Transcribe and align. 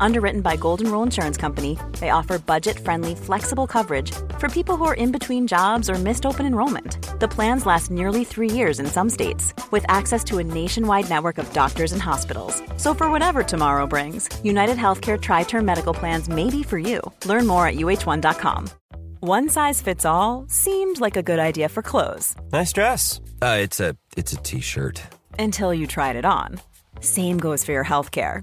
Underwritten 0.00 0.40
by 0.40 0.56
Golden 0.56 0.90
Rule 0.90 1.02
Insurance 1.02 1.36
Company, 1.36 1.78
they 2.00 2.10
offer 2.10 2.38
budget 2.38 2.78
friendly, 2.78 3.14
flexible 3.14 3.66
coverage 3.66 4.12
for 4.38 4.48
people 4.48 4.76
who 4.76 4.84
are 4.84 4.94
in 4.94 5.12
between 5.12 5.46
jobs 5.46 5.88
or 5.90 5.94
missed 5.94 6.26
open 6.26 6.46
enrollment. 6.46 6.98
The 7.20 7.28
plans 7.28 7.66
last 7.66 7.90
nearly 7.90 8.24
three 8.24 8.50
years 8.50 8.80
in 8.80 8.86
some 8.86 9.10
states, 9.10 9.54
with 9.70 9.84
access 9.88 10.22
to 10.24 10.38
a 10.38 10.44
nationwide 10.44 11.08
network 11.08 11.38
of 11.38 11.52
doctors 11.52 11.92
and 11.92 12.02
hospitals. 12.02 12.62
So, 12.76 12.94
for 12.94 13.10
whatever 13.10 13.42
tomorrow 13.42 13.86
brings, 13.86 14.28
United 14.44 14.76
Healthcare 14.76 15.20
Tri 15.20 15.44
Term 15.44 15.64
Medical 15.64 15.94
Plans 15.94 16.28
may 16.28 16.50
be 16.50 16.62
for 16.62 16.78
you. 16.78 17.00
Learn 17.24 17.46
more 17.46 17.66
at 17.66 17.76
uh1.com. 17.76 18.68
One 19.20 19.48
size 19.48 19.80
fits 19.80 20.04
all 20.04 20.44
seemed 20.48 21.00
like 21.00 21.16
a 21.16 21.22
good 21.22 21.38
idea 21.38 21.68
for 21.68 21.82
clothes. 21.82 22.34
Nice 22.52 22.72
dress. 22.72 23.20
Uh, 23.40 23.58
it's 23.60 23.80
a 23.80 23.96
it's 24.16 24.32
a 24.32 24.36
t-shirt. 24.36 25.02
Until 25.38 25.72
you 25.74 25.86
tried 25.86 26.16
it 26.16 26.24
on. 26.24 26.60
Same 27.00 27.38
goes 27.38 27.64
for 27.64 27.72
your 27.72 27.84
healthcare. 27.84 28.42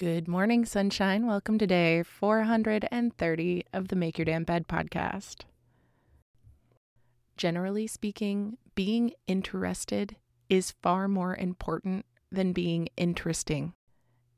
Good 0.00 0.28
morning, 0.28 0.64
sunshine. 0.64 1.26
Welcome 1.26 1.58
to 1.58 1.66
day 1.66 2.02
430 2.02 3.64
of 3.74 3.88
the 3.88 3.96
Make 3.96 4.16
Your 4.16 4.24
Damn 4.24 4.44
Bed 4.44 4.66
podcast. 4.66 5.42
Generally 7.36 7.88
speaking, 7.88 8.56
being 8.74 9.12
interested 9.26 10.16
is 10.48 10.72
far 10.80 11.06
more 11.06 11.36
important 11.36 12.06
than 12.32 12.54
being 12.54 12.88
interesting. 12.96 13.74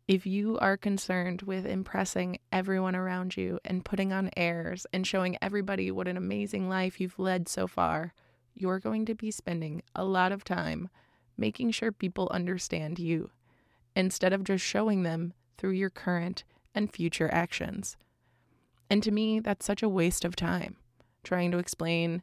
If 0.08 0.26
you 0.26 0.58
are 0.58 0.76
concerned 0.76 1.42
with 1.42 1.64
impressing 1.64 2.40
everyone 2.50 2.96
around 2.96 3.36
you 3.36 3.60
and 3.64 3.84
putting 3.84 4.12
on 4.12 4.30
airs 4.36 4.84
and 4.92 5.06
showing 5.06 5.38
everybody 5.40 5.92
what 5.92 6.08
an 6.08 6.16
amazing 6.16 6.68
life 6.68 7.00
you've 7.00 7.20
led 7.20 7.48
so 7.48 7.68
far, 7.68 8.14
you're 8.52 8.80
going 8.80 9.06
to 9.06 9.14
be 9.14 9.30
spending 9.30 9.84
a 9.94 10.04
lot 10.04 10.32
of 10.32 10.42
time 10.42 10.90
making 11.36 11.70
sure 11.70 11.92
people 11.92 12.28
understand 12.32 12.98
you 12.98 13.30
instead 13.94 14.32
of 14.32 14.42
just 14.42 14.64
showing 14.64 15.04
them 15.04 15.34
through 15.62 15.70
your 15.70 15.90
current 15.90 16.42
and 16.74 16.92
future 16.92 17.30
actions. 17.32 17.96
And 18.90 19.00
to 19.04 19.12
me, 19.12 19.38
that's 19.38 19.64
such 19.64 19.80
a 19.80 19.88
waste 19.88 20.24
of 20.24 20.34
time 20.34 20.76
trying 21.22 21.52
to 21.52 21.58
explain 21.58 22.20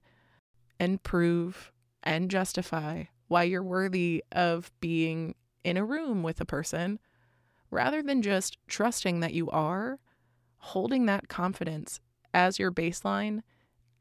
and 0.77 1.01
prove 1.01 1.71
and 2.03 2.29
justify 2.29 3.05
why 3.29 3.43
you're 3.43 3.63
worthy 3.63 4.25
of 4.33 4.73
being 4.81 5.35
in 5.63 5.77
a 5.77 5.85
room 5.85 6.21
with 6.21 6.41
a 6.41 6.45
person 6.45 6.99
rather 7.71 8.03
than 8.03 8.21
just 8.21 8.57
trusting 8.67 9.21
that 9.21 9.33
you 9.33 9.49
are, 9.51 9.99
holding 10.57 11.05
that 11.05 11.29
confidence 11.29 12.01
as 12.33 12.59
your 12.59 12.73
baseline, 12.73 13.41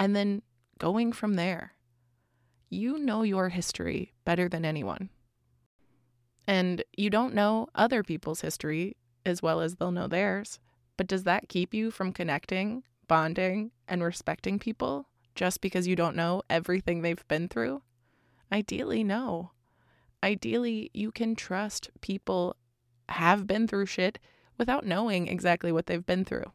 and 0.00 0.16
then 0.16 0.42
going 0.78 1.12
from 1.12 1.34
there. 1.34 1.74
You 2.70 2.98
know 2.98 3.22
your 3.22 3.50
history 3.50 4.14
better 4.24 4.48
than 4.48 4.64
anyone. 4.64 5.10
And 6.48 6.82
you 6.96 7.08
don't 7.08 7.34
know 7.34 7.68
other 7.76 8.02
people's 8.02 8.40
history 8.40 8.96
as 9.28 9.42
well 9.42 9.60
as 9.60 9.76
they'll 9.76 9.92
know 9.92 10.08
theirs. 10.08 10.58
But 10.96 11.06
does 11.06 11.24
that 11.24 11.48
keep 11.48 11.72
you 11.72 11.90
from 11.90 12.12
connecting, 12.12 12.82
bonding, 13.06 13.70
and 13.86 14.02
respecting 14.02 14.58
people 14.58 15.08
just 15.34 15.60
because 15.60 15.86
you 15.86 15.94
don't 15.94 16.16
know 16.16 16.42
everything 16.50 17.02
they've 17.02 17.26
been 17.28 17.48
through? 17.48 17.82
Ideally, 18.50 19.04
no. 19.04 19.52
Ideally, 20.22 20.90
you 20.92 21.12
can 21.12 21.36
trust 21.36 21.90
people 22.00 22.56
have 23.08 23.46
been 23.46 23.68
through 23.68 23.86
shit 23.86 24.18
without 24.58 24.84
knowing 24.84 25.28
exactly 25.28 25.70
what 25.70 25.86
they've 25.86 26.04
been 26.04 26.24
through. 26.24 26.52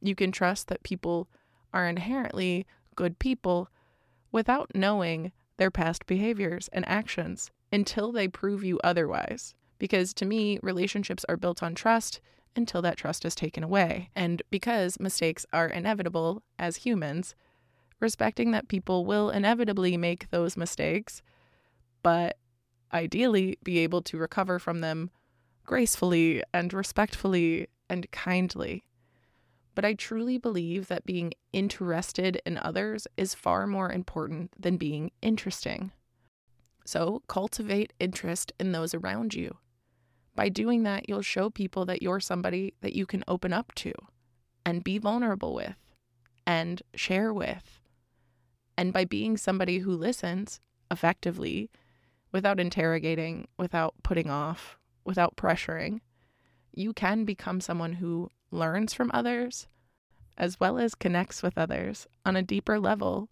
You 0.00 0.14
can 0.14 0.32
trust 0.32 0.68
that 0.68 0.82
people 0.82 1.28
are 1.72 1.86
inherently 1.88 2.66
good 2.96 3.18
people 3.18 3.68
without 4.32 4.74
knowing 4.74 5.32
their 5.56 5.70
past 5.70 6.06
behaviors 6.06 6.68
and 6.72 6.86
actions 6.88 7.50
until 7.72 8.10
they 8.10 8.28
prove 8.28 8.64
you 8.64 8.80
otherwise. 8.82 9.54
Because 9.84 10.14
to 10.14 10.24
me, 10.24 10.58
relationships 10.62 11.26
are 11.28 11.36
built 11.36 11.62
on 11.62 11.74
trust 11.74 12.18
until 12.56 12.80
that 12.80 12.96
trust 12.96 13.22
is 13.26 13.34
taken 13.34 13.62
away. 13.62 14.08
And 14.16 14.40
because 14.50 14.98
mistakes 14.98 15.44
are 15.52 15.66
inevitable 15.66 16.42
as 16.58 16.76
humans, 16.76 17.34
respecting 18.00 18.50
that 18.52 18.68
people 18.68 19.04
will 19.04 19.28
inevitably 19.28 19.98
make 19.98 20.30
those 20.30 20.56
mistakes, 20.56 21.20
but 22.02 22.38
ideally 22.94 23.58
be 23.62 23.78
able 23.80 24.00
to 24.00 24.16
recover 24.16 24.58
from 24.58 24.80
them 24.80 25.10
gracefully 25.66 26.42
and 26.54 26.72
respectfully 26.72 27.66
and 27.90 28.10
kindly. 28.10 28.84
But 29.74 29.84
I 29.84 29.92
truly 29.92 30.38
believe 30.38 30.88
that 30.88 31.04
being 31.04 31.34
interested 31.52 32.40
in 32.46 32.56
others 32.56 33.06
is 33.18 33.34
far 33.34 33.66
more 33.66 33.92
important 33.92 34.50
than 34.58 34.78
being 34.78 35.10
interesting. 35.20 35.92
So 36.86 37.22
cultivate 37.28 37.92
interest 38.00 38.50
in 38.58 38.72
those 38.72 38.94
around 38.94 39.34
you. 39.34 39.58
By 40.34 40.48
doing 40.48 40.82
that, 40.82 41.08
you'll 41.08 41.22
show 41.22 41.50
people 41.50 41.84
that 41.86 42.02
you're 42.02 42.20
somebody 42.20 42.74
that 42.80 42.94
you 42.94 43.06
can 43.06 43.24
open 43.28 43.52
up 43.52 43.74
to 43.76 43.92
and 44.66 44.82
be 44.84 44.98
vulnerable 44.98 45.54
with 45.54 45.76
and 46.46 46.82
share 46.94 47.32
with. 47.32 47.80
And 48.76 48.92
by 48.92 49.04
being 49.04 49.36
somebody 49.36 49.78
who 49.78 49.92
listens 49.92 50.60
effectively 50.90 51.70
without 52.32 52.58
interrogating, 52.58 53.46
without 53.56 53.94
putting 54.02 54.28
off, 54.28 54.78
without 55.04 55.36
pressuring, 55.36 56.00
you 56.72 56.92
can 56.92 57.24
become 57.24 57.60
someone 57.60 57.94
who 57.94 58.28
learns 58.50 58.92
from 58.92 59.10
others 59.14 59.68
as 60.36 60.58
well 60.58 60.78
as 60.78 60.94
connects 60.96 61.42
with 61.42 61.56
others 61.56 62.08
on 62.26 62.34
a 62.34 62.42
deeper 62.42 62.80
level. 62.80 63.28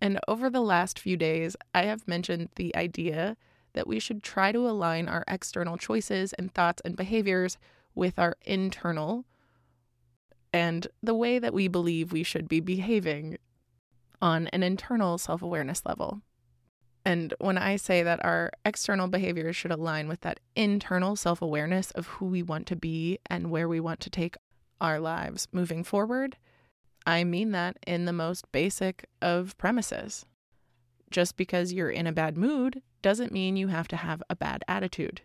And 0.00 0.18
over 0.26 0.50
the 0.50 0.60
last 0.60 0.98
few 0.98 1.16
days, 1.16 1.56
I 1.72 1.84
have 1.84 2.08
mentioned 2.08 2.48
the 2.56 2.74
idea 2.74 3.36
that 3.74 3.86
we 3.86 3.98
should 3.98 4.22
try 4.22 4.50
to 4.52 4.68
align 4.68 5.08
our 5.08 5.24
external 5.28 5.76
choices 5.76 6.32
and 6.32 6.52
thoughts 6.52 6.82
and 6.84 6.96
behaviors 6.96 7.58
with 7.94 8.18
our 8.18 8.36
internal 8.42 9.24
and 10.52 10.86
the 11.02 11.14
way 11.14 11.40
that 11.40 11.52
we 11.52 11.66
believe 11.66 12.12
we 12.12 12.22
should 12.22 12.48
be 12.48 12.60
behaving 12.60 13.38
on 14.22 14.46
an 14.48 14.62
internal 14.62 15.18
self 15.18 15.42
awareness 15.42 15.84
level. 15.84 16.22
And 17.04 17.34
when 17.38 17.58
I 17.58 17.76
say 17.76 18.02
that 18.02 18.24
our 18.24 18.50
external 18.64 19.08
behaviors 19.08 19.56
should 19.56 19.72
align 19.72 20.08
with 20.08 20.20
that 20.20 20.40
internal 20.54 21.16
self 21.16 21.42
awareness 21.42 21.90
of 21.90 22.06
who 22.06 22.26
we 22.26 22.42
want 22.42 22.66
to 22.68 22.76
be 22.76 23.18
and 23.28 23.50
where 23.50 23.68
we 23.68 23.80
want 23.80 23.98
to 24.00 24.10
take 24.10 24.36
our 24.80 25.00
lives 25.00 25.48
moving 25.52 25.82
forward, 25.82 26.36
I 27.04 27.24
mean 27.24 27.50
that 27.50 27.76
in 27.86 28.04
the 28.04 28.12
most 28.12 28.50
basic 28.52 29.06
of 29.20 29.58
premises. 29.58 30.24
Just 31.10 31.36
because 31.36 31.72
you're 31.72 31.90
in 31.90 32.06
a 32.06 32.12
bad 32.12 32.38
mood 32.38 32.80
doesn't 33.04 33.32
mean 33.32 33.54
you 33.54 33.68
have 33.68 33.86
to 33.86 33.96
have 33.96 34.22
a 34.30 34.34
bad 34.34 34.64
attitude. 34.66 35.20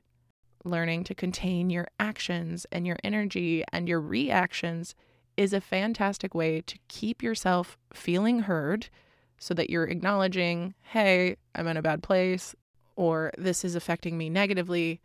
Learning 0.66 1.02
to 1.06 1.16
contain 1.16 1.70
your 1.70 1.88
actions 1.98 2.66
and 2.74 2.86
your 2.86 2.98
energy 3.06 3.64
and 3.72 3.88
your 3.88 4.02
reactions 4.02 4.96
is 5.38 5.54
a 5.54 5.62
fantastic 5.62 6.36
way 6.36 6.60
to 6.60 6.78
keep 6.90 7.24
yourself 7.24 7.78
feeling 7.94 8.40
heard 8.40 8.90
so 9.38 9.54
that 9.54 9.70
you're 9.70 9.86
acknowledging, 9.86 10.74
hey, 10.82 11.38
I'm 11.56 11.68
in 11.68 11.78
a 11.78 11.82
bad 11.82 12.04
place, 12.04 12.54
or 12.98 13.32
this 13.38 13.64
is 13.64 13.76
affecting 13.76 14.18
me 14.18 14.30
negatively. 14.30 15.00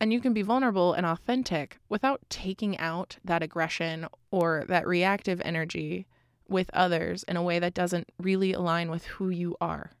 And 0.00 0.12
you 0.12 0.20
can 0.20 0.32
be 0.32 0.42
vulnerable 0.42 0.94
and 0.94 1.06
authentic 1.06 1.78
without 1.88 2.22
taking 2.28 2.76
out 2.78 3.18
that 3.24 3.44
aggression 3.44 4.08
or 4.32 4.64
that 4.66 4.84
reactive 4.84 5.40
energy 5.44 6.08
with 6.48 6.70
others 6.72 7.22
in 7.28 7.36
a 7.36 7.42
way 7.42 7.60
that 7.60 7.72
doesn't 7.72 8.10
really 8.18 8.52
align 8.52 8.90
with 8.90 9.04
who 9.04 9.28
you 9.28 9.56
are. 9.60 9.92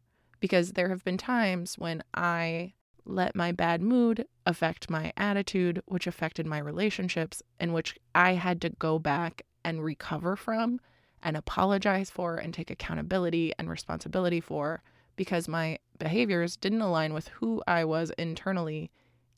Because 0.44 0.72
there 0.72 0.90
have 0.90 1.02
been 1.02 1.16
times 1.16 1.78
when 1.78 2.04
I 2.12 2.74
let 3.06 3.34
my 3.34 3.50
bad 3.50 3.80
mood 3.80 4.26
affect 4.44 4.90
my 4.90 5.10
attitude, 5.16 5.80
which 5.86 6.06
affected 6.06 6.46
my 6.46 6.58
relationships, 6.58 7.42
and 7.58 7.72
which 7.72 7.96
I 8.14 8.34
had 8.34 8.60
to 8.60 8.68
go 8.68 8.98
back 8.98 9.46
and 9.64 9.82
recover 9.82 10.36
from 10.36 10.82
and 11.22 11.34
apologize 11.34 12.10
for 12.10 12.36
and 12.36 12.52
take 12.52 12.70
accountability 12.70 13.54
and 13.58 13.70
responsibility 13.70 14.38
for 14.38 14.82
because 15.16 15.48
my 15.48 15.78
behaviors 15.98 16.58
didn't 16.58 16.82
align 16.82 17.14
with 17.14 17.28
who 17.28 17.62
I 17.66 17.86
was 17.86 18.10
internally, 18.18 18.90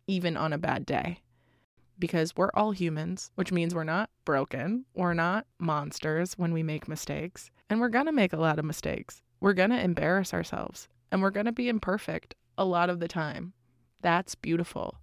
even 0.09 0.37
on 0.37 0.53
a 0.53 0.59
bad 0.59 0.85
day. 0.85 1.21
Because 2.01 2.37
we're 2.37 2.51
all 2.53 2.73
humans, 2.73 3.31
which 3.37 3.53
means 3.53 3.77
we're 3.77 3.85
not 3.85 4.11
broken, 4.25 4.87
we're 4.93 5.15
not 5.15 5.47
monsters 5.61 6.37
when 6.37 6.53
we 6.53 6.65
make 6.65 6.89
mistakes, 6.89 7.53
and 7.71 7.81
we're 7.81 7.91
gonna 7.91 8.11
make 8.11 8.33
a 8.33 8.39
lot 8.39 8.59
of 8.59 8.65
mistakes. 8.65 9.23
We're 9.39 9.53
gonna 9.53 9.79
embarrass 9.79 10.35
ourselves, 10.35 10.89
and 11.11 11.23
we're 11.23 11.31
gonna 11.31 11.53
be 11.53 11.69
imperfect 11.69 12.35
a 12.59 12.65
lot 12.65 12.91
of 12.91 13.01
the 13.01 13.09
time. 13.09 13.53
That's 14.01 14.35
beautiful. 14.35 14.99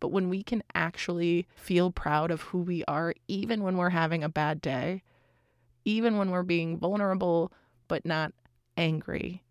But 0.00 0.08
when 0.08 0.28
we 0.28 0.42
can 0.42 0.62
actually 0.74 1.46
feel 1.54 1.90
proud 1.90 2.30
of 2.30 2.42
who 2.42 2.58
we 2.58 2.84
are, 2.84 3.14
even 3.28 3.62
when 3.62 3.76
we're 3.76 3.90
having 3.90 4.22
a 4.22 4.28
bad 4.28 4.60
day, 4.60 5.02
even 5.84 6.18
when 6.18 6.30
we're 6.30 6.42
being 6.42 6.76
vulnerable 6.78 7.52
but 7.88 8.04
not 8.04 8.32
angry. 8.76 9.42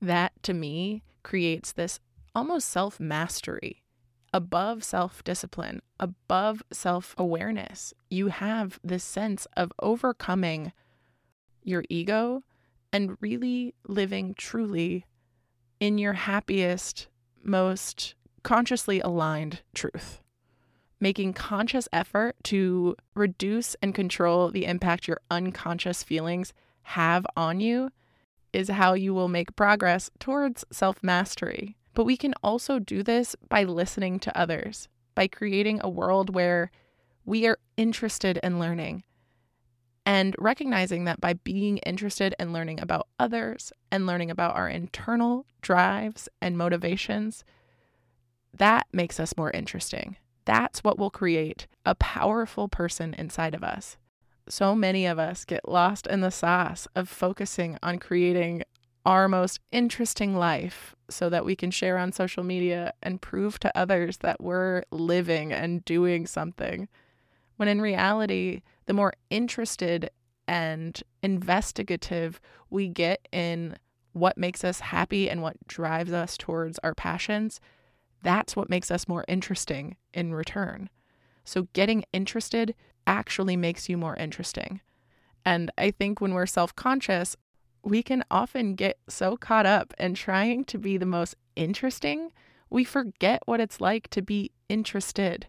That 0.00 0.32
to 0.44 0.54
me 0.54 1.02
creates 1.22 1.72
this 1.72 2.00
almost 2.34 2.68
self 2.68 2.98
mastery, 2.98 3.82
above 4.32 4.82
self 4.82 5.22
discipline, 5.24 5.82
above 6.00 6.62
self 6.72 7.14
awareness. 7.18 7.92
You 8.10 8.28
have 8.28 8.80
this 8.82 9.04
sense 9.04 9.46
of 9.56 9.72
overcoming 9.80 10.72
your 11.62 11.84
ego 11.88 12.42
and 12.92 13.18
really 13.20 13.74
living 13.86 14.34
truly 14.34 15.04
in 15.80 15.98
your 15.98 16.14
happiest, 16.14 17.08
most 17.42 18.14
consciously 18.42 19.00
aligned 19.00 19.62
truth 19.74 20.22
making 21.00 21.32
conscious 21.32 21.88
effort 21.92 22.36
to 22.44 22.96
reduce 23.14 23.76
and 23.82 23.94
control 23.94 24.50
the 24.50 24.64
impact 24.64 25.06
your 25.06 25.20
unconscious 25.30 26.02
feelings 26.02 26.52
have 26.82 27.26
on 27.36 27.60
you 27.60 27.90
is 28.52 28.68
how 28.68 28.94
you 28.94 29.12
will 29.12 29.28
make 29.28 29.54
progress 29.56 30.10
towards 30.18 30.64
self 30.72 31.02
mastery. 31.02 31.76
But 31.94 32.04
we 32.04 32.16
can 32.16 32.34
also 32.42 32.78
do 32.78 33.02
this 33.02 33.36
by 33.48 33.64
listening 33.64 34.20
to 34.20 34.38
others, 34.38 34.88
by 35.14 35.26
creating 35.26 35.80
a 35.82 35.88
world 35.88 36.34
where 36.34 36.70
we 37.24 37.46
are 37.46 37.58
interested 37.76 38.38
in 38.42 38.58
learning 38.58 39.04
and 40.08 40.34
recognizing 40.38 41.04
that 41.04 41.20
by 41.20 41.34
being 41.34 41.76
interested 41.78 42.34
in 42.40 42.50
learning 42.50 42.80
about 42.80 43.08
others 43.18 43.74
and 43.92 44.06
learning 44.06 44.30
about 44.30 44.56
our 44.56 44.66
internal 44.66 45.44
drives 45.60 46.30
and 46.40 46.56
motivations, 46.56 47.44
that 48.56 48.86
makes 48.90 49.20
us 49.20 49.36
more 49.36 49.50
interesting. 49.50 50.16
That's 50.46 50.82
what 50.82 50.98
will 50.98 51.10
create 51.10 51.66
a 51.84 51.94
powerful 51.94 52.68
person 52.68 53.12
inside 53.18 53.54
of 53.54 53.62
us. 53.62 53.98
So 54.48 54.74
many 54.74 55.04
of 55.04 55.18
us 55.18 55.44
get 55.44 55.68
lost 55.68 56.06
in 56.06 56.22
the 56.22 56.30
sauce 56.30 56.88
of 56.96 57.10
focusing 57.10 57.76
on 57.82 57.98
creating 57.98 58.62
our 59.04 59.28
most 59.28 59.60
interesting 59.72 60.34
life 60.34 60.96
so 61.10 61.28
that 61.28 61.44
we 61.44 61.54
can 61.54 61.70
share 61.70 61.98
on 61.98 62.12
social 62.12 62.42
media 62.42 62.94
and 63.02 63.20
prove 63.20 63.58
to 63.58 63.78
others 63.78 64.16
that 64.18 64.40
we're 64.40 64.84
living 64.90 65.52
and 65.52 65.84
doing 65.84 66.26
something. 66.26 66.88
When 67.56 67.68
in 67.68 67.82
reality, 67.82 68.62
the 68.88 68.94
more 68.94 69.12
interested 69.28 70.10
and 70.48 71.02
investigative 71.22 72.40
we 72.70 72.88
get 72.88 73.28
in 73.30 73.76
what 74.14 74.38
makes 74.38 74.64
us 74.64 74.80
happy 74.80 75.28
and 75.28 75.42
what 75.42 75.56
drives 75.68 76.10
us 76.10 76.38
towards 76.38 76.78
our 76.82 76.94
passions, 76.94 77.60
that's 78.22 78.56
what 78.56 78.70
makes 78.70 78.90
us 78.90 79.06
more 79.06 79.26
interesting 79.28 79.96
in 80.14 80.32
return. 80.34 80.88
So, 81.44 81.68
getting 81.74 82.02
interested 82.14 82.74
actually 83.06 83.56
makes 83.56 83.90
you 83.90 83.98
more 83.98 84.16
interesting. 84.16 84.80
And 85.44 85.70
I 85.76 85.90
think 85.90 86.22
when 86.22 86.32
we're 86.32 86.46
self 86.46 86.74
conscious, 86.74 87.36
we 87.84 88.02
can 88.02 88.24
often 88.30 88.74
get 88.74 88.98
so 89.06 89.36
caught 89.36 89.66
up 89.66 89.92
in 89.98 90.14
trying 90.14 90.64
to 90.64 90.78
be 90.78 90.96
the 90.96 91.06
most 91.06 91.36
interesting, 91.56 92.32
we 92.70 92.84
forget 92.84 93.42
what 93.44 93.60
it's 93.60 93.82
like 93.82 94.08
to 94.10 94.22
be 94.22 94.50
interested. 94.70 95.46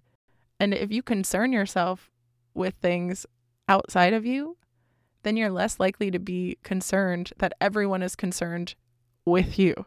And 0.59 0.73
if 0.73 0.91
you 0.91 1.01
concern 1.01 1.53
yourself 1.53 2.11
with 2.53 2.75
things 2.81 3.25
outside 3.67 4.13
of 4.13 4.25
you, 4.25 4.57
then 5.23 5.37
you're 5.37 5.51
less 5.51 5.79
likely 5.79 6.11
to 6.11 6.19
be 6.19 6.57
concerned 6.63 7.31
that 7.37 7.53
everyone 7.59 8.01
is 8.01 8.15
concerned 8.15 8.75
with 9.25 9.59
you 9.59 9.85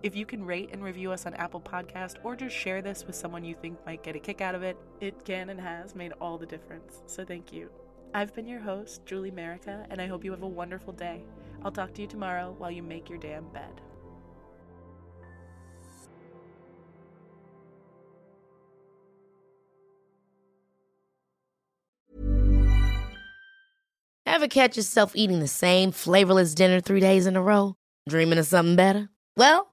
If 0.02 0.14
you 0.14 0.26
can 0.26 0.44
rate 0.44 0.70
and 0.72 0.84
review 0.84 1.10
us 1.10 1.26
on 1.26 1.34
Apple 1.34 1.60
Podcast 1.60 2.16
or 2.22 2.36
just 2.36 2.54
share 2.54 2.82
this 2.82 3.06
with 3.06 3.16
someone 3.16 3.44
you 3.44 3.54
think 3.54 3.84
might 3.86 4.02
get 4.02 4.14
a 4.14 4.18
kick 4.18 4.40
out 4.40 4.54
of 4.54 4.62
it, 4.62 4.76
it 5.00 5.24
can 5.24 5.50
and 5.50 5.60
has 5.60 5.94
made 5.94 6.12
all 6.20 6.38
the 6.38 6.46
difference. 6.46 7.02
So 7.06 7.24
thank 7.24 7.52
you. 7.52 7.70
I've 8.14 8.34
been 8.34 8.46
your 8.46 8.60
host, 8.60 9.04
Julie 9.06 9.30
Merica, 9.30 9.86
and 9.90 10.00
I 10.00 10.06
hope 10.06 10.24
you 10.24 10.30
have 10.30 10.42
a 10.42 10.48
wonderful 10.48 10.92
day. 10.92 11.24
I'll 11.64 11.72
talk 11.72 11.94
to 11.94 12.02
you 12.02 12.06
tomorrow 12.06 12.54
while 12.58 12.70
you 12.70 12.82
make 12.82 13.08
your 13.08 13.18
damn 13.18 13.48
bed. 13.48 13.80
Ever 24.26 24.48
catch 24.48 24.76
yourself 24.76 25.12
eating 25.16 25.40
the 25.40 25.48
same 25.48 25.92
flavorless 25.92 26.54
dinner 26.54 26.80
three 26.80 27.00
days 27.00 27.26
in 27.26 27.36
a 27.36 27.42
row? 27.42 27.74
Dreaming 28.06 28.38
of 28.38 28.46
something 28.46 28.76
better? 28.76 29.08
Well, 29.36 29.72